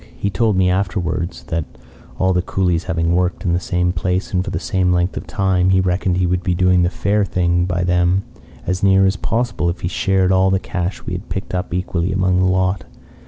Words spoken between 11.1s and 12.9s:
had picked up equally among the lot.